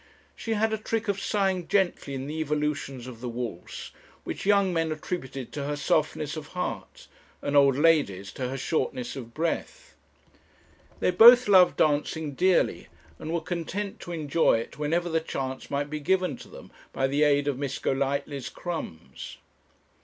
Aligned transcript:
She 0.35 0.53
had 0.55 0.73
a 0.73 0.79
trick 0.79 1.07
of 1.07 1.19
sighing 1.19 1.67
gently 1.67 2.15
in 2.15 2.25
the 2.25 2.39
evolutions 2.39 3.05
of 3.05 3.21
the 3.21 3.29
waltz, 3.29 3.91
which 4.23 4.47
young 4.47 4.73
men 4.73 4.91
attributed 4.91 5.51
to 5.53 5.65
her 5.65 5.75
softness 5.75 6.35
of 6.35 6.47
heart, 6.57 7.05
and 7.43 7.55
old 7.55 7.77
ladies 7.77 8.31
to 8.31 8.49
her 8.49 8.57
shortness 8.57 9.15
of 9.15 9.35
breath. 9.35 9.95
They 11.01 11.11
both 11.11 11.47
loved 11.47 11.77
dancing 11.77 12.33
dearly, 12.33 12.87
and 13.19 13.31
were 13.31 13.41
content 13.41 13.99
to 13.99 14.11
enjoy 14.11 14.57
it 14.57 14.79
whenever 14.79 15.07
the 15.07 15.21
chance 15.21 15.69
might 15.69 15.91
be 15.91 15.99
given 15.99 16.35
to 16.37 16.47
them 16.47 16.71
by 16.91 17.05
the 17.05 17.21
aid 17.21 17.47
of 17.47 17.59
Miss 17.59 17.77
Golightly's 17.77 18.49
crumbs. 18.49 19.37